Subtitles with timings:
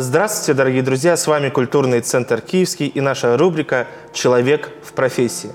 [0.00, 1.16] Здравствуйте, дорогие друзья!
[1.16, 5.50] С вами Культурный центр Киевский и наша рубрика «Человек в профессии».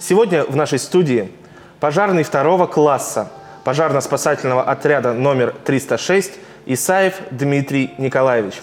[0.00, 1.30] Сегодня в нашей студии
[1.78, 3.30] пожарный второго класса
[3.64, 6.32] пожарно-спасательного отряда номер 306
[6.64, 8.54] Исаев Дмитрий Николаевич.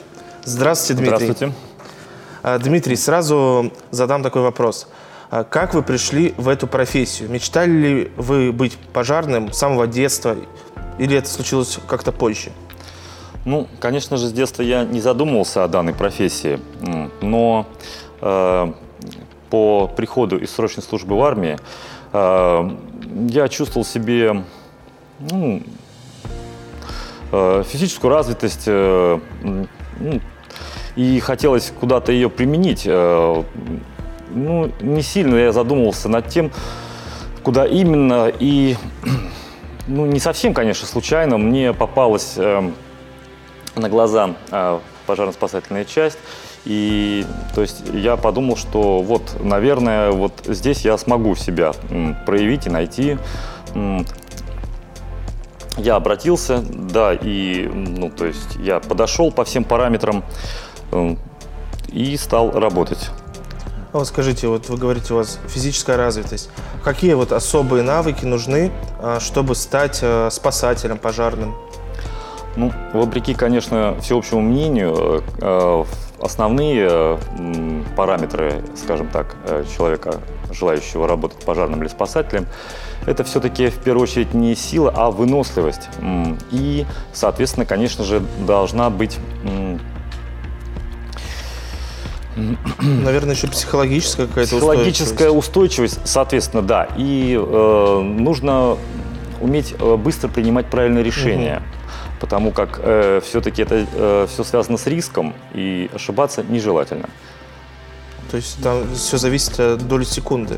[0.44, 1.26] Здравствуйте, Дмитрий.
[1.28, 1.54] Здравствуйте.
[2.42, 4.88] А, Дмитрий, сразу задам такой вопрос.
[5.30, 7.30] А Как вы пришли в эту профессию?
[7.30, 10.36] Мечтали ли вы быть пожарным с самого детства
[10.98, 12.50] или это случилось как-то позже?
[13.46, 16.60] Ну, конечно же, с детства я не задумывался о данной профессии,
[17.22, 17.68] но
[18.20, 18.74] э,
[19.52, 21.60] по приходу из срочной службы в армии
[22.12, 22.70] э,
[23.30, 24.44] я чувствовал себе
[25.20, 25.62] ну,
[27.32, 30.20] э, физическую развитость э, ну,
[30.96, 32.84] и хотелось куда-то ее применить.
[32.88, 33.44] Э,
[34.32, 36.52] ну, не сильно я задумывался над тем,
[37.44, 38.76] куда именно и
[39.88, 42.72] ну, не совсем, конечно, случайно мне попалась э,
[43.76, 46.18] на глаза э, пожарно-спасательная часть.
[46.66, 51.74] И то есть я подумал, что вот, наверное, вот здесь я смогу себя
[52.26, 53.18] проявить и найти.
[55.78, 60.24] Я обратился, да, и, ну, то есть я подошел по всем параметрам
[61.90, 63.12] и стал работать.
[63.96, 66.50] А вот скажите, вот вы говорите, у вас физическая развитость.
[66.84, 68.70] Какие вот особые навыки нужны,
[69.00, 71.56] а, чтобы стать а, спасателем пожарным?
[72.56, 75.84] Ну, вопреки, конечно, всеобщему мнению, э, э,
[76.22, 77.18] основные э,
[77.98, 79.36] параметры, скажем так,
[79.76, 82.48] человека, желающего работать пожарным или спасателем,
[83.06, 85.90] это все-таки в первую очередь не сила, а выносливость.
[86.52, 89.18] И, соответственно, конечно же, должна быть
[92.82, 95.48] Наверное, еще психологическая какая-то психологическая устойчивость.
[95.48, 96.90] устойчивость, соответственно, да.
[96.98, 98.78] И э, нужно
[99.40, 101.62] уметь быстро принимать правильные решения.
[102.20, 102.80] Потому как
[103.24, 107.10] все-таки это все связано с риском, и ошибаться нежелательно.
[108.32, 110.58] То есть там все зависит от доли секунды.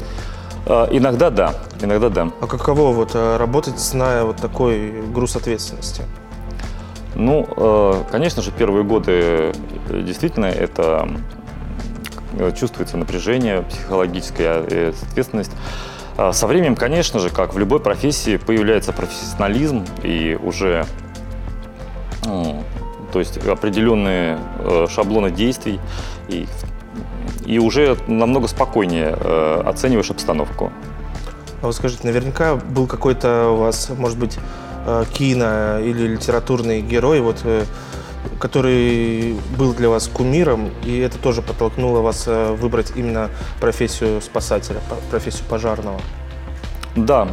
[0.66, 2.32] Э, иногда да, иногда да.
[2.42, 6.04] А каково вот а, работать, зная вот такой груз ответственности?
[7.16, 11.10] Ну, э, конечно же, первые годы э, действительно это
[12.38, 15.52] э, чувствуется напряжение, психологическая э, ответственность.
[16.18, 20.86] А Со временем, конечно же, как в любой профессии, появляется профессионализм и уже
[23.12, 25.80] то есть определенные э, шаблоны действий
[26.28, 26.48] и,
[27.46, 30.72] и уже намного спокойнее э, оцениваешь обстановку.
[31.62, 34.38] А вот скажите, наверняка был какой-то у вас, может быть,
[34.86, 37.44] э, кино или литературный герой, вот,
[38.40, 45.46] который был для вас кумиром, и это тоже подтолкнуло вас выбрать именно профессию спасателя, профессию
[45.50, 46.00] пожарного.
[46.96, 47.28] Да,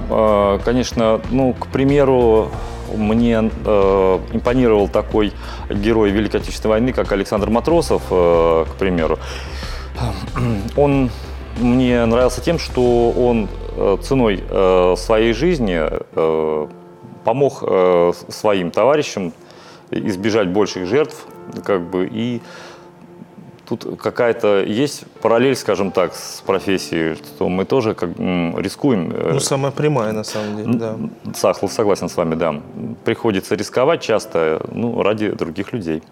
[0.64, 2.50] конечно, ну, к примеру,
[2.96, 5.32] мне э, импонировал такой
[5.70, 9.18] герой Великой Отечественной войны, как Александр Матросов, э, к примеру.
[10.76, 11.10] Он
[11.58, 16.66] мне нравился тем, что он э, ценой э, своей жизни э,
[17.24, 19.32] помог э, своим товарищам
[19.90, 21.26] избежать больших жертв,
[21.64, 22.40] как бы, и
[23.68, 29.10] тут какая-то есть параллель, скажем так, с профессией, что мы тоже как, рискуем.
[29.12, 30.96] э, Ну, самая прямая, на самом деле, да.
[31.34, 32.54] Сахлов, согласен с вами, да.
[33.04, 36.02] Приходится рисковать часто, ну, ради других людей.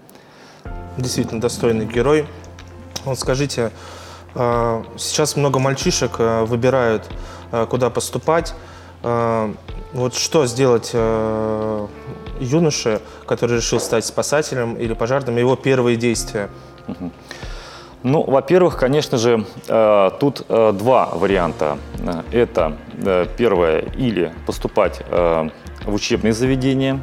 [0.99, 2.27] Действительно достойный герой.
[3.05, 3.71] Вот скажите,
[4.35, 7.09] а, сейчас много мальчишек а, выбирают,
[7.51, 8.55] а, куда поступать.
[9.03, 9.53] А,
[9.95, 10.95] Вот что сделать
[12.41, 16.49] юноше, который решил стать спасателем или пожарным, его первые действия?
[18.03, 21.79] Ну, во-первых, конечно же, э, тут э, два варианта.
[22.33, 25.51] Это э, первое, или поступать в
[25.87, 27.01] учебные заведения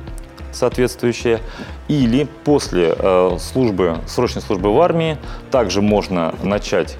[0.51, 1.39] соответствующие,
[1.87, 2.95] или после
[3.39, 5.17] службы, срочной службы в армии
[5.51, 6.97] также можно начать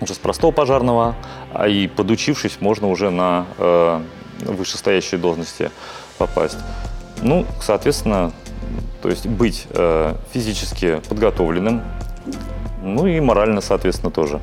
[0.00, 1.14] уже с простого пожарного,
[1.52, 3.46] а и подучившись, можно уже на
[4.40, 5.70] вышестоящие должности
[6.18, 6.58] попасть.
[7.22, 8.32] Ну, соответственно,
[9.02, 11.82] то есть быть э, физически подготовленным,
[12.82, 14.40] ну и морально, соответственно, тоже.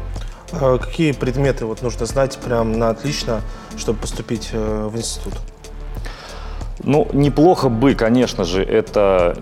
[0.51, 3.41] А Какие предметы вот нужно знать прям на отлично,
[3.77, 5.33] чтобы поступить э, в институт?
[6.83, 9.35] Ну, неплохо бы, конечно же, это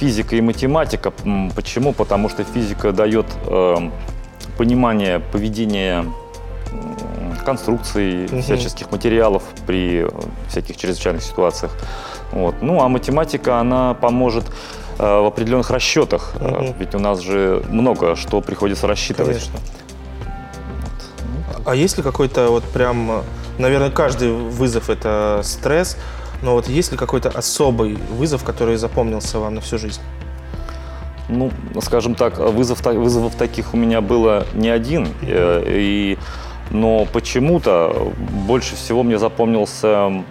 [0.00, 1.12] физика и математика.
[1.54, 1.92] Почему?
[1.92, 3.76] Потому что физика дает э,
[4.56, 6.04] понимание поведения
[7.48, 8.42] конструкций, Мгм.
[8.42, 10.10] всяческих материалов при э,
[10.48, 11.72] всяких чрезвычайных ситуациях.
[12.32, 12.54] Вот.
[12.60, 14.44] Ну, а математика, она поможет
[14.98, 16.34] э, в определенных расчетах.
[16.40, 16.74] Мгм.
[16.78, 19.36] Ведь у нас же много что приходится рассчитывать.
[19.38, 19.58] Конечно.
[21.64, 23.22] А есть ли какой-то вот прям,
[23.58, 25.96] наверное, каждый вызов это стресс,
[26.42, 30.00] но вот есть ли какой-то особый вызов, который запомнился вам на всю жизнь?
[31.30, 31.50] Ну,
[31.82, 35.08] скажем так, вызов, вызовов таких у меня было не один.
[35.22, 36.18] э, И,
[36.70, 38.12] но почему-то
[38.46, 40.22] больше всего мне запомнился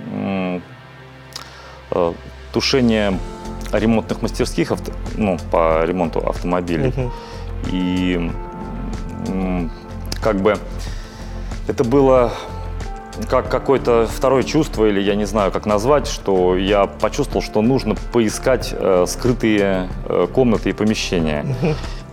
[1.92, 2.14] э,
[2.54, 3.18] тушение
[3.72, 6.94] ремонтных мастерских авто- ну, по ремонту автомобилей.
[6.96, 7.12] Мгм.
[7.72, 8.32] И
[10.22, 10.58] как бы
[11.68, 12.32] это было
[13.30, 17.96] как какое-то второе чувство, или я не знаю, как назвать, что я почувствовал, что нужно
[18.14, 21.44] поискать э, скрытые э, комнаты и помещения.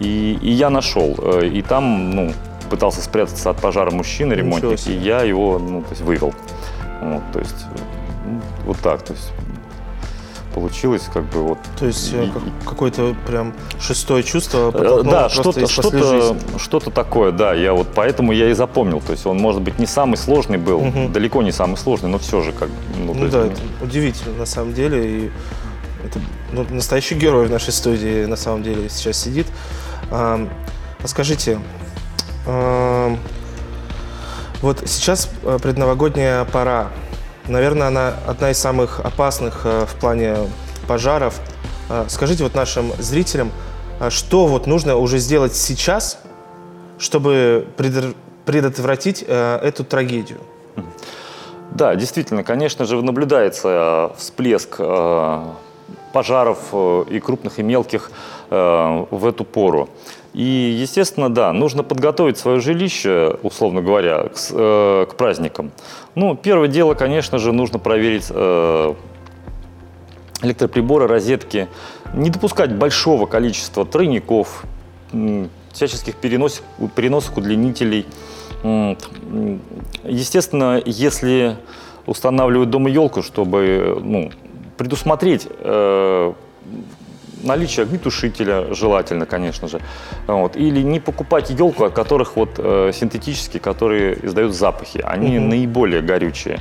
[0.00, 1.14] И, и я нашел.
[1.18, 2.32] э, и там, ну,
[2.74, 6.34] пытался спрятаться от пожара мужчина, ремонтник, и я его, ну, то есть вывел.
[7.00, 9.30] Вот, то есть, э, вот так, то есть
[10.54, 15.28] получилось как бы вот То есть э, И- как- какое-то прям шестое чувство Э, Да,
[15.28, 16.58] что-то из после что жизни.
[16.58, 17.54] что такое, да.
[17.54, 19.00] Я вот поэтому я и запомнил.
[19.00, 21.12] То есть он, может быть, не самый сложный был, Мгм.
[21.12, 22.68] далеко не самый сложный, но все же как.
[22.96, 24.98] Ну, Ну есть, да, ну, это удивительно на самом деле.
[25.26, 25.30] И
[26.06, 26.18] это
[26.52, 29.46] ну, настоящий герой в нашей студии на самом деле сейчас сидит.
[30.12, 30.46] А
[31.04, 31.58] скажите,
[34.64, 36.88] вот сейчас э, предновогодняя пора.
[37.48, 40.36] Наверное, она одна из самых опасных э, в плане
[40.88, 41.38] пожаров.
[41.90, 43.50] А Скажите вот нашим зрителям,
[44.08, 46.18] что вот нужно уже сделать сейчас,
[46.98, 47.66] чтобы
[48.46, 50.40] предотвратить э, эту трагедию?
[51.70, 55.42] Да, действительно, конечно же, наблюдается э, всплеск э,
[56.12, 58.10] пожаров э, и крупных, и мелких
[58.50, 59.88] э, в эту пору.
[60.34, 60.42] И,
[60.80, 65.70] естественно, да, нужно подготовить свое жилище, условно говоря, к, э, к праздникам.
[66.16, 68.94] Ну, первое дело, конечно же, нужно проверить э,
[70.42, 71.68] электроприборы, розетки,
[72.14, 74.64] не допускать большого количества тройников,
[75.12, 76.64] м, всяческих переносок,
[76.96, 78.06] переносок, удлинителей.
[80.04, 81.56] Естественно, если
[82.06, 84.30] устанавливают дома елку, чтобы ну,
[84.76, 86.32] предусмотреть э,
[87.44, 89.80] наличие огнетушителя, желательно, конечно же,
[90.26, 95.48] вот, или не покупать елку, от которых вот э, синтетические, которые издают запахи, они Мгм.
[95.50, 96.58] наиболее горючие.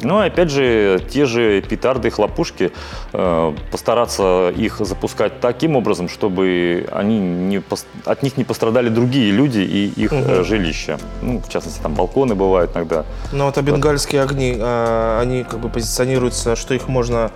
[0.00, 2.70] Ну, и опять же, те же петарды и хлопушки,
[3.12, 7.60] э, постараться их запускать таким образом, чтобы они не,
[8.04, 10.24] от них не пострадали другие люди и их Мгм.
[10.24, 10.98] э, жилища.
[11.20, 13.04] Ну, в частности, там балконы бывают иногда.
[13.32, 17.28] Ну вот а бенгальские огни, а, они как бы позиционируются, что их можно э,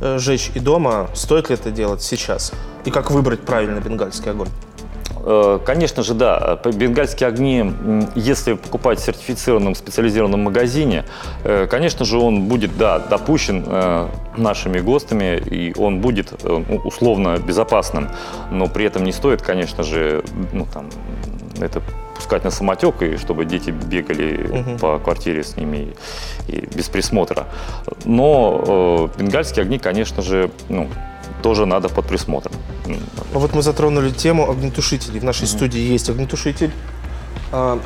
[0.00, 1.08] жечь и дома.
[1.14, 2.52] Стоит ли это делать сейчас?
[2.84, 4.48] И как выбрать правильно бенгальский огонь?
[5.26, 6.58] Э, Конечно же, да.
[6.64, 7.72] Бенгальские огни,
[8.14, 11.04] если покупать в сертифицированном специализированном магазине,
[11.42, 16.76] э, конечно же, он будет, да, допущен э, нашими ГОСТами, и он будет э, ну,
[16.84, 18.08] условно безопасным.
[18.52, 20.22] Но при этом не стоит, конечно же,
[20.52, 20.86] ну, там,
[21.60, 21.82] это
[22.16, 24.78] пускать на самотек, и чтобы дети бегали Мгм.
[24.78, 25.94] по квартире с ними
[26.48, 27.46] и, и без присмотра.
[28.04, 30.88] Но э, бенгальские огни, конечно же, ну,
[31.42, 32.54] тоже надо под присмотром.
[32.86, 35.20] Ну вот мы затронули тему огнетушителей.
[35.20, 36.70] В нашей студии есть огнетушитель.
[37.52, 37.78] А,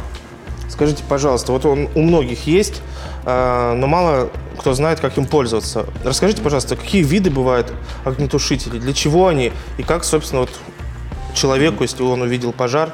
[0.69, 2.81] скажите, пожалуйста, вот он у многих есть,
[3.25, 5.87] а, но мало кто знает, как им пользоваться.
[6.05, 7.73] Расскажите, пожалуйста, какие виды бывают
[8.05, 10.51] огнетушителей, для чего они и как, собственно, вот
[11.35, 12.93] человеку, если он увидел пожар,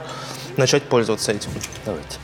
[0.58, 1.50] начать пользоваться этим?
[1.84, 2.18] Давайте.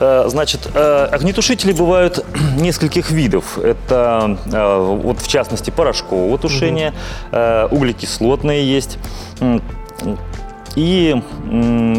[0.00, 2.24] Э, Значит, э, огнетушители бывают
[2.56, 3.58] нескольких видов.
[3.58, 6.94] Это, э, вот в частности, порошкового тушения,
[7.32, 8.98] э, углекислотные есть
[10.76, 11.16] и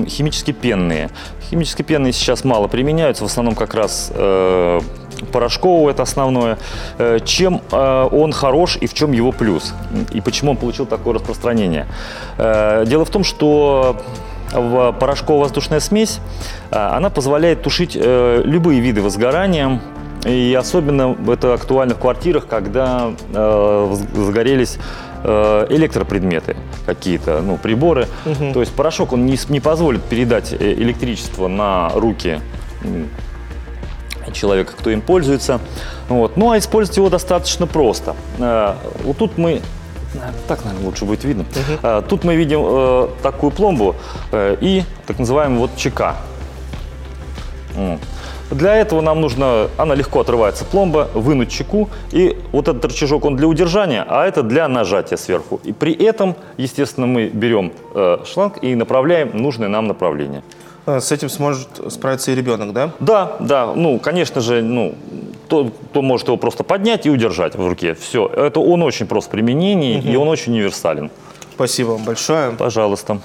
[0.07, 1.09] химически пенные.
[1.49, 4.79] Химически пенные сейчас мало применяются, в основном как раз э,
[5.33, 6.57] порошкового это основное.
[7.25, 9.73] Чем э, он хорош и в чем его плюс?
[10.13, 11.87] И почему он получил такое распространение?
[12.37, 13.99] Э, Дело в том, что
[14.53, 16.19] в порошково-воздушная смесь,
[16.71, 19.81] а, она позволяет тушить э, любые виды возгорания.
[20.25, 24.77] И особенно это актуально в квартирах, когда э, загорелись
[25.23, 28.07] э, электропредметы какие-то, ну, приборы.
[28.25, 28.51] Мгм.
[28.51, 32.41] То есть порошок, он не, не позволит передать э, электричество на руки
[34.33, 35.59] человека, кто им пользуется.
[36.09, 36.37] Вот.
[36.37, 38.15] Ну, а использовать его достаточно просто.
[38.39, 39.61] Э, Вот тут мы
[40.47, 41.45] так, наверное, лучше будет видно.
[41.83, 43.95] Э, Тут мы видим э, такую пломбу
[44.31, 46.15] э, и так называемый вот ЧК.
[47.75, 47.99] М.
[48.51, 53.35] Для этого нам нужно, она легко отрывается пломба, вынуть чеку, и вот этот рычажок он
[53.35, 55.59] для удержания, а это для нажатия сверху.
[55.63, 60.41] И при этом, естественно, мы берем э, шланг и направляем нужное нам направление.
[60.89, 62.91] А, С этим сможет справиться и ребенок, да?
[62.99, 64.95] Да, да, ну, конечно же, ну,
[65.47, 67.93] то, кто может его просто поднять и удержать в руке.
[67.93, 71.11] Все, это он очень прост в применении, и он очень универсален.
[71.53, 72.51] Спасибо вам большое.
[72.51, 73.19] Пожалуйста.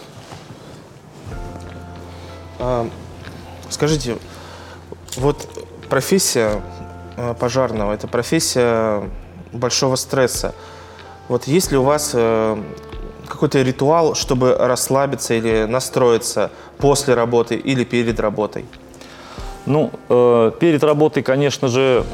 [2.59, 2.87] А,
[3.71, 4.19] Скажите,
[5.17, 5.49] вот
[5.89, 6.63] профессия
[7.17, 9.03] э, пожарного– это профессия
[9.53, 10.55] большого стресса.
[11.29, 12.63] Вот есть ли у вас э,
[13.27, 18.65] какой-то ритуал, чтобы расслабиться или настроиться после работы или перед работой?
[19.67, 22.05] Ну, э, перед работой, конечно же,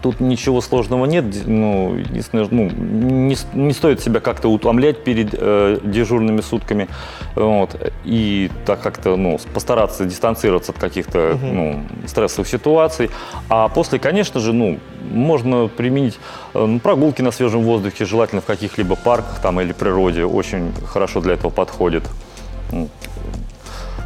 [0.00, 1.24] Тут ничего сложного нет.
[1.46, 6.88] Ну, единственное, ну, не, не стоит себя как-то утомлять перед э, дежурными сутками.
[7.34, 11.46] Вот, и так как-то ну, постараться дистанцироваться от каких-то угу.
[11.46, 13.10] ну, стрессовых ситуаций.
[13.48, 14.78] А после, конечно же, ну,
[15.10, 16.18] можно применить
[16.54, 20.24] э, ну, прогулки на свежем воздухе, желательно в каких-либо парках там, или природе.
[20.24, 22.04] Очень хорошо для этого подходит.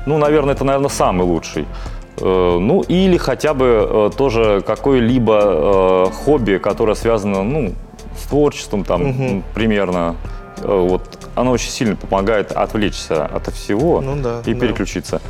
[0.07, 1.67] Ну, наверное, это, наверное, самый лучший.
[2.21, 7.73] Э, ну, или хотя бы э, тоже какое-либо э, хобби, которое связано, ну,
[8.19, 9.43] с творчеством, там, угу.
[9.55, 10.17] примерно.
[10.63, 11.03] Вот
[11.37, 14.61] оно очень сильно помогает отвлечься от всего ну, да, и да.
[14.61, 15.23] переключиться.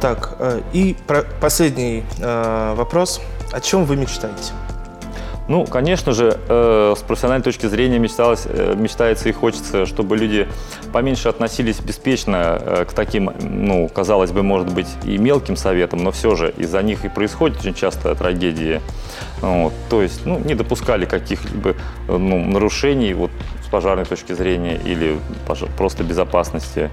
[0.00, 0.38] Так,
[0.72, 0.96] и
[1.42, 3.20] последний вопрос.
[3.52, 4.52] О чем вы мечтаете?
[5.48, 10.46] Ну, конечно же, э, с профессиональной точки зрения мечталось, э, мечтается и хочется, чтобы люди
[10.92, 16.10] поменьше относились беспечно э, к таким, ну, казалось бы, может быть, и мелким советам, но
[16.10, 18.82] все же из-за них и происходит очень часто трагедии.
[19.40, 21.74] Вот, то есть, ну, не допускали каких-либо
[22.08, 23.30] ну, нарушений вот,
[23.64, 25.18] с пожарной точки зрения или
[25.78, 26.90] просто безопасности.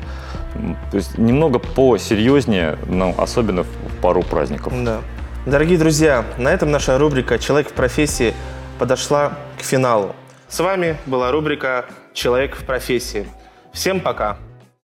[0.91, 4.71] То есть немного посерьезнее, но особенно в пару праздников.
[4.83, 5.01] Да.
[5.45, 8.33] Дорогие друзья, на этом наша рубрика «Человек в профессии»
[8.79, 10.15] подошла к финалу.
[10.47, 13.27] С вами была рубрика «Человек в профессии».
[13.71, 14.39] Всем пока!